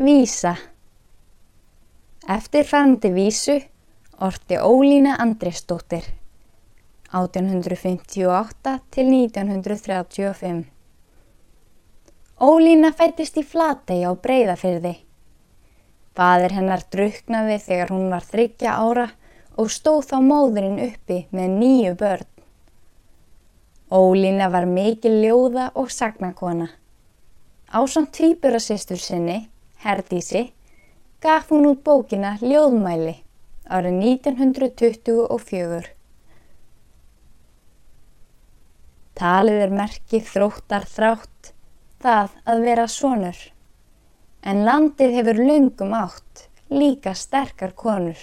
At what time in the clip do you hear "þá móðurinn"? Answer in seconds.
20.14-20.82